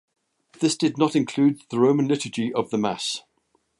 This 0.59 0.75
did 0.75 0.97
not 0.97 1.15
include 1.15 1.61
the 1.69 1.77
Roman 1.77 2.07
Liturgy 2.07 2.51
of 2.51 2.71
the 2.71 2.77
Mass. 2.79 3.21